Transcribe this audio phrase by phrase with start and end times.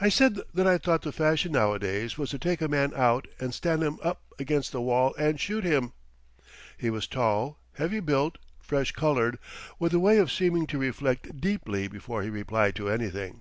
[0.00, 3.52] I said that I thought the fashion nowadays was to take a man out and
[3.52, 5.92] stand him up against the wall and shoot him.
[6.78, 9.40] He was tall, heavily built, fresh colored,
[9.80, 13.40] with a way of seeming to reflect deeply before he replied to anything.